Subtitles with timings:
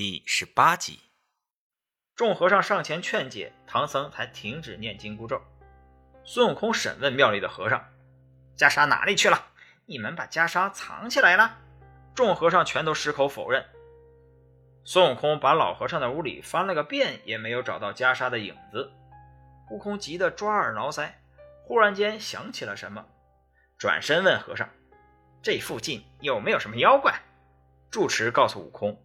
[0.00, 1.00] 第十八集，
[2.14, 5.42] 众和尚上前劝解，唐僧才停止念紧箍咒。
[6.22, 7.84] 孙悟空审问庙里的和尚
[8.56, 9.46] ：“袈裟哪里去了？
[9.86, 11.58] 你们把袈裟藏起来了？”
[12.14, 13.66] 众和尚全都矢口否认。
[14.84, 18.92] 孙悟空把老和尚的屋里翻了个遍，也没有找到袈裟的影子。
[19.72, 21.10] 悟空急得抓耳挠腮，
[21.64, 23.04] 忽然间想起了什么，
[23.76, 24.70] 转身问和尚
[25.42, 27.20] ：“这附近有没有什么妖怪？”
[27.90, 29.04] 住持告诉悟空。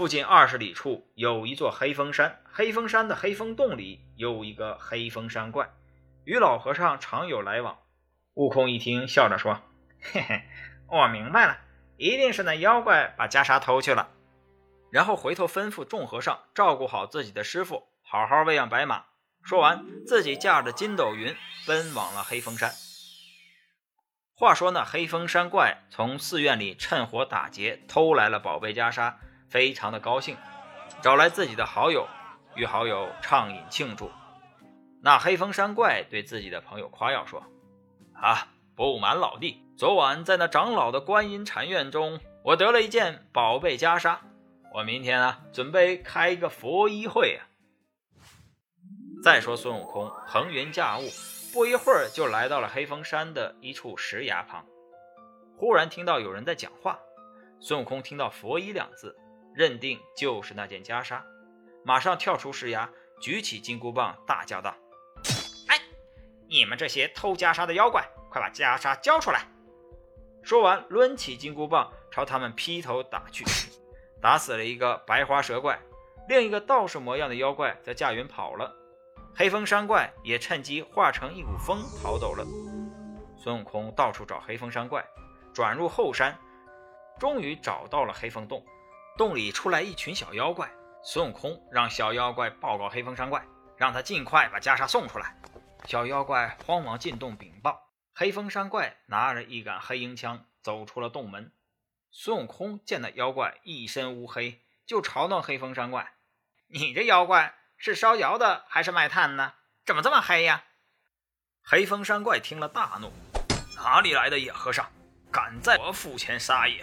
[0.00, 5.68] 附近二十里处有一座黑风山，黑风山的黑风洞里有一个黑风山怪，
[6.24, 7.76] 与老和尚常有来往。
[8.32, 9.60] 悟空一听，笑着说
[10.00, 10.44] ：“嘿嘿，
[10.86, 11.58] 我明白了，
[11.98, 14.08] 一定是那妖怪把袈裟偷去了。”
[14.90, 19.04] 然后回头吩咐众和尚照顾好自己的师傅，好好喂养白马。
[19.42, 21.36] 说完，自己驾着筋斗云
[21.66, 22.72] 奔往了黑风山。
[24.34, 29.16] 话说那黑风山怪从寺院里趁火打劫，偷来了宝贝袈裟。
[29.50, 30.36] 非常的高兴，
[31.02, 32.06] 找来自己的好友，
[32.54, 34.08] 与好友畅饮庆祝。
[35.02, 37.42] 那黑风山怪对自己的朋友夸耀说
[38.14, 44.18] ：“啊，不瞒老弟，昨晚在那长老的观音禅院中，我得了一件宝贝袈裟。
[44.72, 47.42] 我明天啊，准备开一个佛衣会啊。”
[49.24, 51.02] 再说孙悟空腾云驾雾，
[51.52, 54.64] 不一会儿就来到了黑风山的一处石崖旁，
[55.56, 56.98] 忽然听到有人在讲话。
[57.58, 59.14] 孙悟空听到“佛衣”两字。
[59.54, 61.20] 认定就是那件袈裟，
[61.84, 62.88] 马上跳出石崖，
[63.20, 64.74] 举起金箍棒，大叫道
[65.68, 65.80] ：“哎，
[66.48, 69.46] 你们这些偷袈裟的妖怪，快把袈裟交出来！”
[70.42, 73.44] 说完，抡起金箍棒朝他们劈头打去，
[74.22, 75.78] 打死了一个白花蛇怪，
[76.28, 78.74] 另一个道士模样的妖怪则驾云跑了。
[79.36, 82.44] 黑风山怪也趁机化成一股风逃走了。
[83.36, 85.06] 孙悟空到处找黑风山怪，
[85.54, 86.36] 转入后山，
[87.18, 88.64] 终于找到了黑风洞。
[89.20, 93.44] 洞里出来一群小妖怪，孙悟空让小妖怪报告黑风山怪，
[93.76, 95.36] 让他尽快把袈裟送出来。
[95.84, 97.78] 小妖怪慌忙进洞禀报。
[98.14, 101.52] 黑风山怪拿着一杆黑鹰枪走出了洞门。
[102.10, 106.14] 孙悟空见那妖怪一身乌黑，就嘲弄黑风山怪
[106.72, 109.52] ：“你这妖怪是烧窑的还是卖炭呢？
[109.84, 110.64] 怎么这么黑呀？”
[111.62, 113.12] 黑风山怪听了大怒
[113.76, 114.90] ：“哪里来的野和尚，
[115.30, 116.82] 敢在我府前撒野？”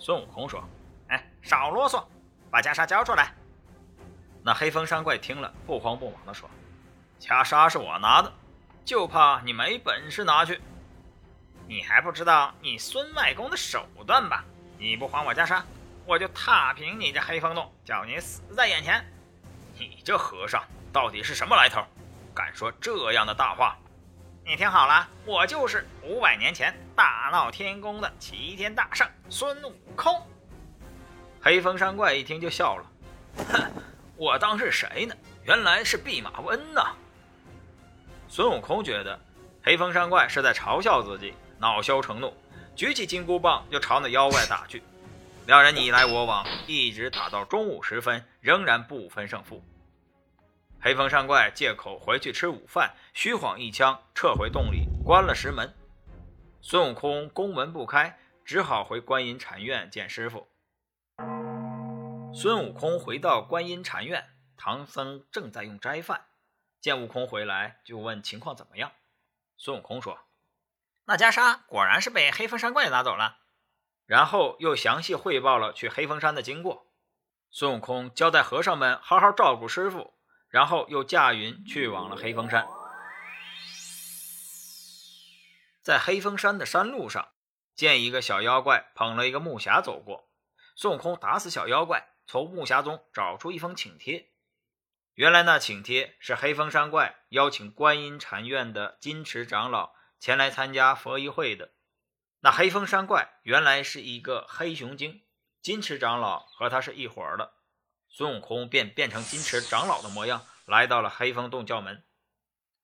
[0.00, 0.66] 孙悟空说。
[1.10, 2.04] 哎，少啰嗦，
[2.50, 3.34] 把袈裟交出来！
[4.42, 6.48] 那黑风山怪听了，不慌不忙地说
[7.20, 8.32] ：“袈裟是我拿的，
[8.84, 10.60] 就怕你没本事拿去。
[11.68, 14.44] 你还不知道你孙外公的手段吧？
[14.78, 15.62] 你不还我袈裟，
[16.06, 19.04] 我就踏平你这黑风洞，叫你死在眼前！
[19.78, 21.84] 你这和尚到底是什么来头？
[22.32, 23.76] 敢说这样的大话？
[24.44, 30.14] 你听好了，我就是五百年前大闹天宫的齐天大圣孙悟空。”
[31.42, 32.86] 黑风山怪一听就笑了，
[33.48, 33.72] 哼，
[34.16, 35.14] 我当是谁呢？
[35.44, 36.94] 原来是弼马温呐！
[38.28, 39.18] 孙悟空觉得
[39.62, 42.34] 黑风山怪是在嘲笑自己，恼羞成怒，
[42.76, 44.82] 举起金箍棒就朝那妖怪打去。
[45.46, 49.64] 两人你来我往，一直打到中午时分，仍然不分胜负。
[50.78, 55.74] 黑风山怪借口回去吃午饭，虚晃一枪撤回洞里，关了石门。
[56.60, 60.46] 孙悟空宫门不开，只好回观音禅院见师傅。
[62.32, 66.26] 孙悟空回到观音禅院，唐僧正在用斋饭，
[66.80, 68.92] 见悟空回来，就问情况怎么样。
[69.56, 70.20] 孙悟空说
[71.06, 73.38] ：“那袈裟果然是被黑风山怪拿走了。”
[74.06, 76.86] 然后又详细汇报了去黑风山的经过。
[77.50, 80.14] 孙悟空交代和尚们好好照顾师傅，
[80.48, 82.68] 然后又驾云去往了黑风山。
[85.82, 87.32] 在黑风山的山路上，
[87.74, 90.30] 见一个小妖怪捧了一个木匣走过，
[90.76, 92.09] 孙悟空打死小妖怪。
[92.30, 94.30] 从木匣中找出一封请帖，
[95.14, 101.72] 原来那请帖是黑风山怪邀请观音禅院的金池长老前来参加佛衣会的。
[102.38, 105.24] 那黑风山怪原来是一个黑熊精，
[105.60, 107.54] 金池长老和他是一伙的。
[108.08, 112.06] 孙悟空便变成金池长老的模样，来到了黑风洞叫门。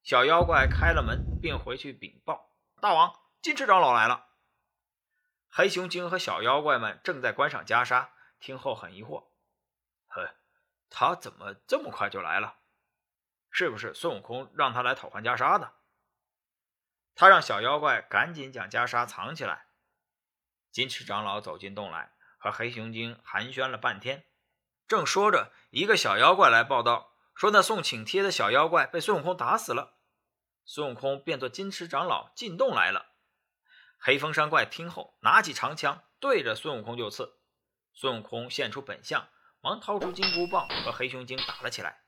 [0.02, 2.50] 小妖怪开了门，并回去禀报
[2.82, 4.26] ：“大王，金池长老来了。”
[5.48, 8.08] 黑熊精和小妖怪们正在观赏袈裟，
[8.40, 9.28] 听后很疑惑。
[10.24, 10.36] 呵，
[10.88, 12.58] 他怎么这么快就来了？
[13.50, 15.74] 是不是孙悟空让他来讨还袈裟的？
[17.14, 19.68] 他让小妖怪赶紧将袈裟藏起来。
[20.70, 24.26] 金池长老走进洞来，和黑熊精寒暄了半天。
[24.86, 29.98] 正说着，一个小妖怪来报道，说那送请帖的小妖怪被孙悟空打死了。
[30.66, 33.14] 孙悟空变作金池长老进洞来了。
[33.98, 37.38] 黑风山怪听后，拿起长枪对着孙悟空就刺。
[37.94, 39.28] 孙悟空现出本相。
[39.66, 42.04] 忙掏出金箍棒和黑熊精打了起来。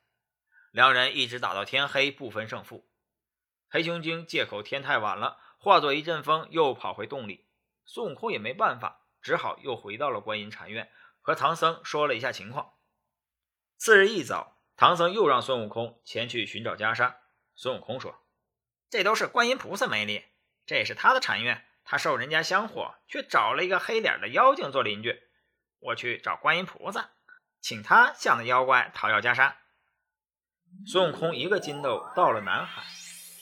[0.71, 2.89] 两人一直打到天黑，不分胜负。
[3.69, 7.49] 黑熊精借口天太晚了，化作一阵风又跑回洞里。
[7.85, 10.89] 孙悟空也没办法，只好又回到了观音禅院，
[11.21, 12.75] 和唐僧说了一下情况。
[13.77, 17.17] 次日一早，唐僧又让孙悟空前去寻找袈裟。
[17.57, 18.25] 孙悟空说
[18.89, 20.25] ：“这都是观音菩萨没力，
[20.65, 25.25] 这是他的禅院，他受人家香火，却找了一个黑脸的妖精做邻居。
[25.81, 27.11] 我去找观音菩萨，
[27.61, 29.53] 请他向那妖怪讨要袈裟。”
[30.87, 32.83] 孙悟空一个筋斗到了南海，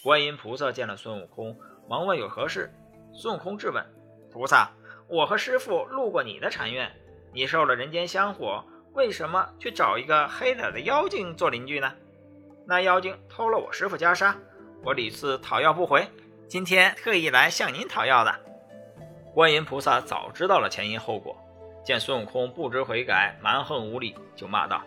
[0.03, 1.59] 观音菩萨见了孙悟空，
[1.89, 2.73] 忙问有何事。
[3.15, 3.85] 孙悟空质问
[4.33, 4.71] 菩萨
[5.09, 6.95] ：“我和师傅路过你的禅院，
[7.33, 11.93] 你受了人间香火，为什么去找一个黑脸的妖精做邻居呢？”
[12.69, 14.35] 那妖精偷了我师傅袈裟，
[14.85, 16.09] 我屡次讨要不回，
[16.49, 18.41] 今天特意来向您讨要的。
[19.35, 21.37] 观音菩萨早知道了前因后果，
[21.87, 24.83] 见孙悟空不知悔改，蛮横无理，就骂道：“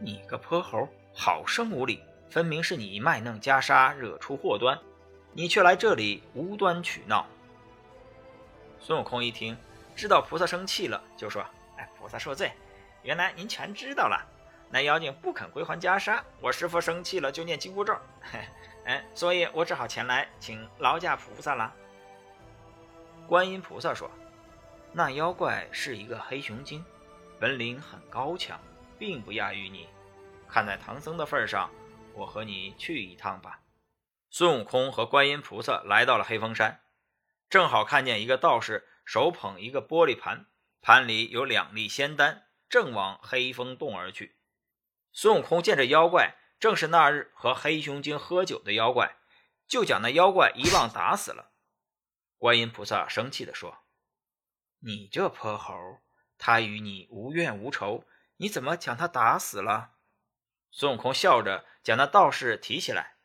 [0.00, 4.78] 你个泼猴！”好生无礼，分明是你卖弄袈裟惹出祸端，
[5.34, 7.26] 你却来这里无端取闹。
[8.80, 9.54] 孙悟空一听，
[9.94, 11.44] 知道菩萨生气了，就说
[11.76, 12.50] ：“哎，菩萨受罪，
[13.02, 14.26] 原来您全知道了。
[14.70, 17.94] 那妖精不肯归还袈裟，我师傅生气了，就念紧箍咒，
[18.86, 21.70] 哎，所以我只好前来请劳驾菩萨了。”
[23.28, 24.10] 观音菩萨说
[24.94, 26.84] ：“那妖怪是一个黑熊精，
[27.40, 28.60] 本领很高强，
[28.98, 29.88] 并不亚于你。”
[30.46, 31.70] 看在唐僧的份上，
[32.12, 33.60] 我和你去一趟吧。
[34.28, 36.82] 孙悟空和观音菩萨来到了黑风山，
[37.48, 40.46] 正好看见一个道士手捧一个玻璃盘，
[40.82, 44.36] 盘里有两粒仙丹，正往黑风洞而去。
[45.10, 49.16] 孙悟空见这妖怪正是那日和黑熊精喝酒的妖怪，
[49.66, 51.52] 就将那妖怪一棒打死了。
[52.36, 53.81] 观音菩萨生气地说
[54.84, 56.00] ：“你这泼猴，
[56.38, 58.04] 他与你无怨无仇，
[58.38, 59.92] 你怎么将他打死了？”
[60.72, 63.16] 孙悟空笑着将那道士提起来，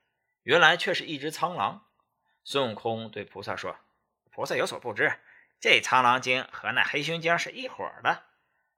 [0.44, 1.88] 原来却是一只苍狼。
[2.44, 3.77] 孙悟空对菩萨说
[4.31, 5.19] ：“菩萨有所不知，
[5.59, 8.25] 这苍狼精和那黑熊精是一伙的，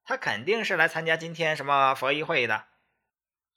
[0.06, 2.68] 他肯定是来参加今天什么佛衣会的。”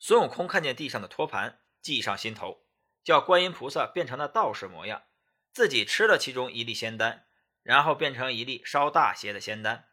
[0.01, 2.65] 孙悟空看见地上的托盘，计上心头，
[3.05, 5.05] 叫观音菩萨变成那道士模样，
[5.53, 7.27] 自己吃了其中一粒仙丹，
[7.63, 9.89] 然后变成一粒稍大些的仙丹。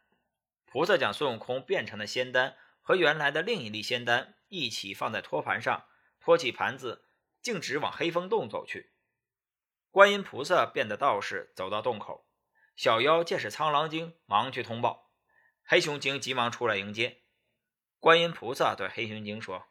[0.66, 4.36] 菩萨将孙悟空变成的仙丹和原来的另一粒仙丹。
[4.52, 5.86] 一起放在托盘上，
[6.20, 7.06] 托起盘子，
[7.40, 8.94] 径直往黑风洞走去。
[9.92, 12.28] 观音菩萨变的道士走到洞口，
[12.76, 15.12] 小妖见是苍狼精，忙去通报。
[15.64, 17.22] 黑熊精急忙出来迎接。
[18.00, 19.68] 观音菩萨对黑熊精说：“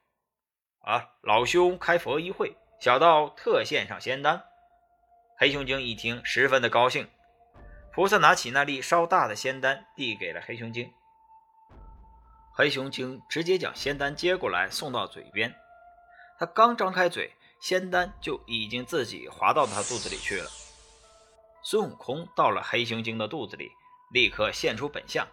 [0.83, 4.44] 啊，老兄开佛一会，小道特献上仙丹。”
[5.39, 7.11] 黑熊精一听，十分的高兴。
[7.99, 10.95] 菩萨拿起那粒稍大的仙丹，递给了黑熊精。
[12.53, 15.53] 黑熊精直接将仙丹接过来，送到嘴边。
[16.39, 20.49] 他刚张开嘴，仙丹就已经自己滑到他肚子里去了。
[21.65, 23.69] 孙悟空到了黑熊精的肚子里，
[24.12, 25.27] 立刻现出本相，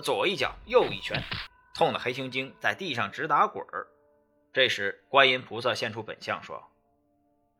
[0.00, 1.20] 左一脚，右一拳，
[1.74, 3.88] 痛得黑熊精在地上直打滚儿。
[4.52, 6.62] 这时，观音菩萨现出本相，说：“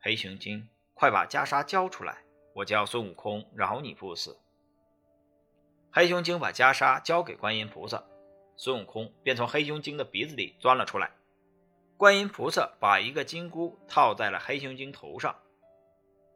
[0.00, 2.18] 黑熊精，快把袈裟交出来，
[2.54, 4.38] 我叫孙悟空饶你不死。”
[5.96, 8.02] 黑熊精把袈裟交给观音菩萨。
[8.56, 11.12] 孙悟空便从黑熊精的鼻子里钻了出来。
[11.96, 15.38] 观音菩萨把一个金箍套在了黑熊精头上。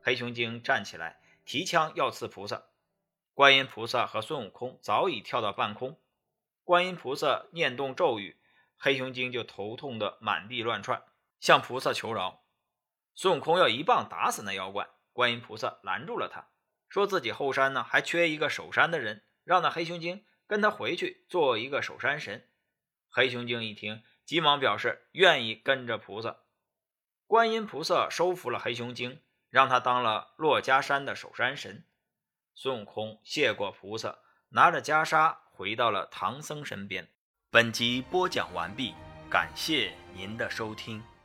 [0.00, 2.66] 黑熊精站起来，提枪要刺菩萨。
[3.34, 5.98] 观音菩萨和孙悟空早已跳到半空。
[6.62, 8.36] 观音菩萨念动咒语，
[8.76, 11.02] 黑熊精就头痛得满地乱窜，
[11.40, 12.44] 向菩萨求饶。
[13.16, 16.46] 孙悟空要一棒打死那妖怪，观音菩萨拦住了他，
[16.88, 20.22] 说自己后山呢还缺一个守山的人，让那黑熊精。
[20.48, 22.48] 跟他回去做一个守山神。
[23.10, 26.38] 黑熊精一听，急忙表示愿意跟着菩萨。
[27.26, 31.84] 观音菩萨收服了黑熊精，让他当了珞珈山的守山神。
[32.54, 37.06] 孙悟空谢过菩萨，拿着袈裟回到了唐僧身边。
[37.50, 38.94] 本集播讲完毕，
[39.30, 41.17] 感谢您的收听。